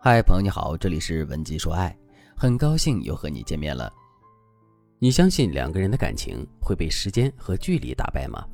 [0.00, 1.94] 嗨，朋友你好，这里是文姬说爱，
[2.36, 3.92] 很高兴又和你见面了。
[5.00, 8.46] 你相信两个人的感情会被时间和距离打败吗？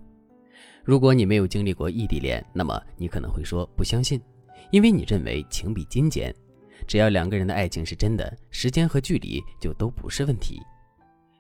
[0.83, 4.19] 如果你没有经历过异地恋，那么你可能会说不相信，
[4.71, 6.35] 因为你认为情比金坚，
[6.87, 10.59] 只要两个人的爱情是真的，时间和距离就都不是问题。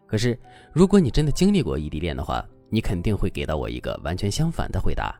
[0.06, 0.38] 可是，
[0.70, 5.18] 如果你真的经历过异地恋的话，你肯定会给到我一个完全相反的回答，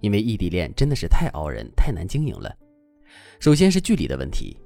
[0.00, 2.50] 因为异地恋真的是太熬人、太难经营了。
[3.38, 4.56] 首先是距离的问题，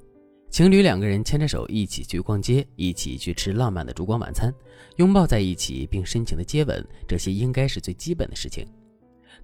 [0.50, 4.52] 情侣两个人牵着手一起去逛街，一起去吃浪漫的烛光晚餐，
[4.96, 8.66] 拥抱在一起并深情的接吻，这些应该是最基本的事情。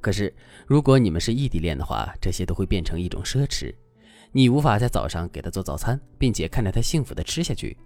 [0.01, 0.35] 可是，
[0.67, 3.75] 如果你们是异地恋的话，这些都会变成一种奢侈。
[4.33, 7.77] 你无法在早上给他做早餐，并且看着他幸福的吃下去，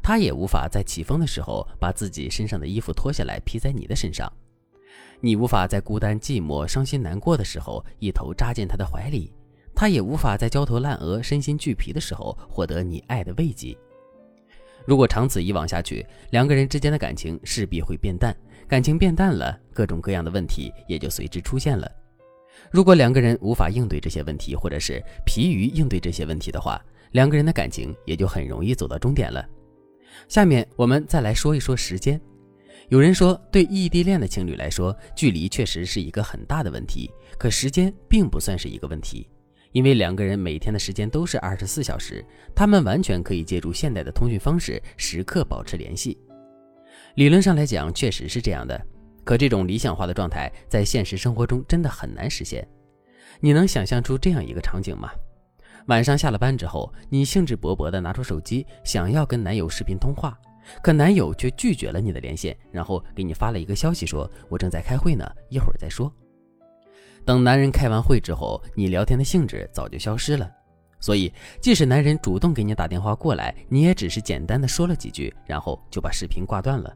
[0.00, 4.32] 他也无法在起风的时候把自己身上的衣服脱下来披在你的身上。
[5.20, 9.32] 你无法在孤单、寂寞、伤心、难过的时候一头扎进他的怀里。
[9.76, 13.76] 他也无法在焦头烂额、身心俱疲的时候获得你爱的慰藉。
[14.86, 18.34] 如果长此以往下去，两个人之间的感情势必会变淡。
[18.66, 21.90] 感情变淡了，各种各样的问题也就随之出现了。
[22.70, 29.46] 如果两个人无法应对这些问题，或者是疲于应对这些问题的话，两个人的感情也就很容易走到终点了。
[30.26, 32.18] 下面我们再来说一说时间。
[32.88, 39.28] 有人说，对异地恋的情侣来说，距离确实是一个很大的问题，可时间并不算是一个问题。
[39.76, 42.24] 因为两个人每天的时间都是二十四小时，
[42.54, 46.18] 他们完全可以借助现代的通讯方式，时刻保持联系。
[47.16, 48.86] 理论上来讲，确实是这样的。
[49.22, 52.66] 可这种理想化的状态，在现实生活中真的很难实现。
[53.38, 55.10] 你能想象出这样一个场景吗？
[55.88, 60.40] 晚上下了班之后，你兴致勃勃地拿出手机，想要跟男友视频通话，
[60.82, 66.10] 可男友却拒绝了你的连线，然后给你发了一个消息，说：“我正在开会呢，一会儿再说。”
[67.26, 70.48] 等男人开完会之后，你聊天的兴致早就消失了。
[71.00, 76.94] 所以，即使男人主动给你打电话过来，你也只是简单的说了几句，然后就把视频挂断了。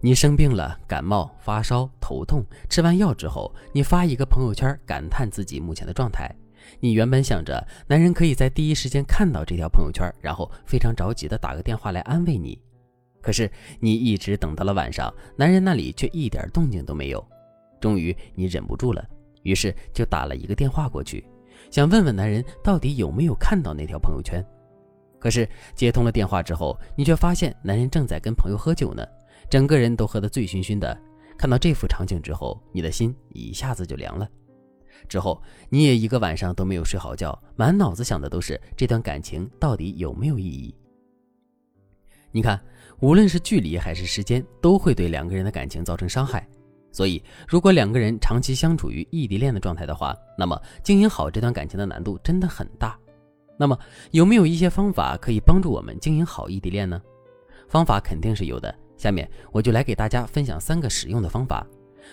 [0.00, 6.28] 你生病了，感冒、发烧、头痛，吃完药之后，你发一个朋友圈感叹自己目前的状态。
[6.80, 12.58] 你原本想着男人可以在第一时间看到这条朋友圈，然后非常着急的打个电话来安慰你。
[13.20, 17.22] 可是你一直等到了晚上，男人那里却一点动静都没有。
[17.78, 19.04] 终于，你忍不住了。
[19.44, 21.24] 于是就打了一个电话过去，
[21.70, 24.44] 想问问男人到底有没有看到那条朋友圈。
[25.20, 29.06] 可是接通了电话之后，你却发现男人正在跟朋友喝酒呢，
[29.48, 31.00] 整个人都喝得醉醺醺的。
[31.38, 34.28] 看到这幅场景之后，你的心一下子就凉了。
[35.08, 40.74] 之后你也一个晚上都没有睡好觉，满脑子想的都是这段感情到底有没有意义。
[42.30, 42.60] 你看，
[43.00, 46.46] 无论是距离还是时间，都会对两个人的感情造成伤害。
[46.94, 52.96] 所以，如果两个人长期相处于异地恋的状态的话，那么经营好这段感情的难度真的很大。
[53.58, 53.76] 那么，
[54.12, 57.02] 有没有一些方法可以帮助我们经营好异地恋呢？
[57.68, 58.72] 方法肯定是有的。
[58.96, 61.66] 下面我就来给大家分享三个实用的方法。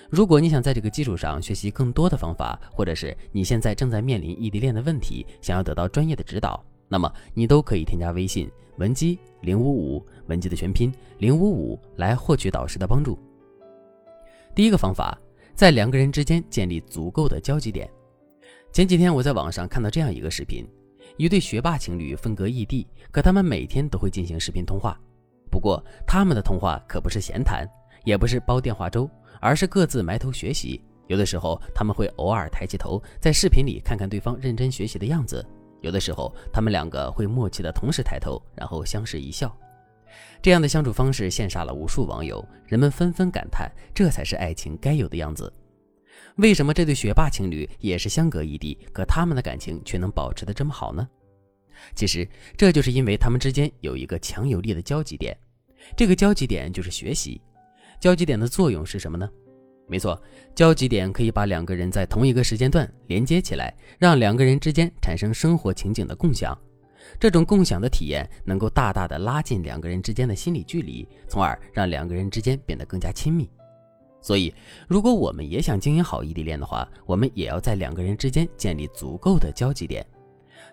[0.10, 6.60] 如果你想在这个基础上学习更多的方法，或者是你现在正在面临异地恋的问题，想要得到专业的指导，
[6.90, 13.20] 那么你都可以添加微信文姬零五五，文姬的全拼零五五，来获取导师的帮助。
[14.54, 15.18] 第一个方法，
[15.56, 17.90] 在两个人之间建立足够的交集点。
[18.74, 20.68] 前几天我在网上看到这样一个视频：
[21.16, 25.00] 一对学霸情侣分隔异地，可他们每天都会进行视频通话。
[25.50, 27.66] 不过，他们的通话可不是闲谈，
[28.04, 30.82] 也不是煲电话粥，而是各自埋头学习。
[31.08, 35.42] 有的时候，他们会偶尔抬起头，在视频里看看对方认真学习的样子；
[35.80, 39.54] 有的时候，他们两个会默契的同时抬头，然后相视一笑。
[40.42, 45.52] 这样的相处方式羡煞了无数网友，人们纷纷感叹，这才是爱情该有的样子。
[46.38, 51.08] 为什么这对学霸情侣也是相隔异地，可他们的感情却能保持得这么好呢？
[51.96, 55.36] 其实这就是因为他们之间有一个强有力的交集点，
[55.96, 57.42] 这个交集点就是学习。
[58.00, 59.30] 交集点的作用是什么呢？
[59.88, 60.22] 没错，
[60.56, 66.58] 交集点可以把两个人在同一个时间段连接起来，让两个人之间产生生活情景的共享。
[67.20, 73.50] 这种共享的体验能够大大的拉近两个人之间的心理距离，从而让两个人之间变得更加亲密。
[74.22, 74.54] 所以，
[74.88, 80.06] 如果我们也想经营好异地恋的话，我们也要在两个人之间建立足够的交集点。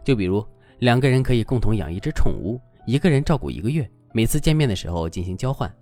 [0.05, 0.45] 就比如，
[0.81, 5.73] 两个人可以共同养一只宠物，一个人照顾一个月，每次见面的时候进行交换。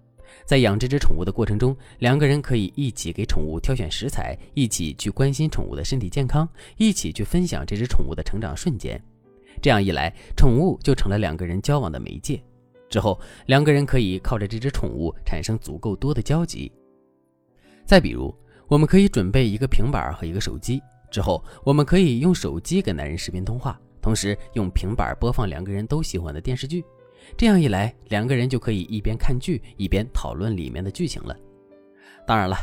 [0.44, 9.00] 在养这只宠物的过程中，两个人可以一起给宠物挑选食材，一起去关心宠物的身体健康，一起去分享这只宠物的成长瞬间。
[9.60, 12.42] 这样一来，宠物就成了两个人交往的媒介。
[12.88, 16.70] 之后，两个人可以靠着这只宠物产生足够多的交集。
[17.84, 18.34] 再比如，
[18.68, 20.80] 我们可以准备一个平板和一个手机，
[21.10, 26.84] 之后我们可以用手机跟男人视频通话，同时用平板播放两个人都喜欢的电视剧。
[27.36, 31.36] 这样一来，两个人就可以一边看剧一边讨论里面的剧情了。
[32.24, 32.56] 当然了，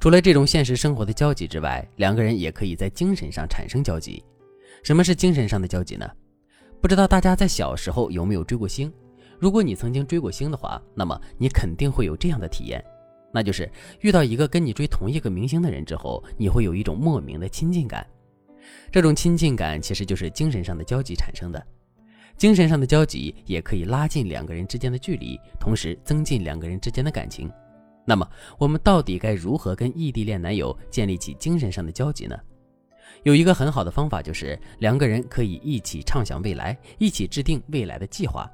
[0.00, 4.22] 除了这种现实生活的交集之外，两个人也可以在精神上产生交集。
[4.82, 6.08] 什么是精神上的交集呢？
[6.80, 8.92] 不知道大家在小时候有没有追过星？
[9.38, 12.84] 如果你曾经追过星的话，那么你肯定会有这样的体验，
[13.32, 13.70] 那就是
[14.00, 18.06] 遇到一个跟你追同一个明星的人之后，你会有一种莫名的亲近感。
[18.92, 21.64] 这种亲近感其实就是精神上的交集产生的。
[22.36, 27.50] 精神上的交集也可以拉近两个人之间的距离，同时增进两个人之间的感情。
[28.04, 32.38] 那么，我们到底该如何跟异地恋男友建立起精神上的交集呢？
[33.22, 38.50] 有一个很好的方法，就是两个人可以一起畅想未来，一起制定未来的计划。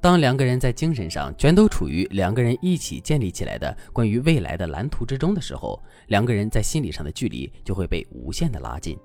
[0.00, 8.98] 当两个人在精神上全都处于两个人一起建立起来的关于未来的蓝图之中的时候，两个人在心理上的距离就会被无限的拉近。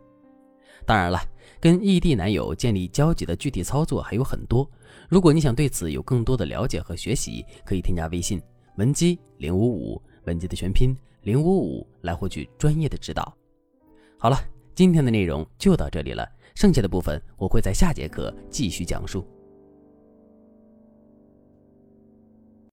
[0.85, 1.19] 当然了，
[1.59, 4.69] 跟异地男友建立交集的具体操作还有很多。
[5.09, 8.41] 如果你想对此有更多的了解和学习，可以添加微信
[8.77, 13.35] 文姬零五五，文姬的全拼零五五，来获取专业的指导。
[14.17, 14.39] 好了，
[14.77, 19.25] 今天的内容就到这里了，剩下的部分我会在下节课继续讲述。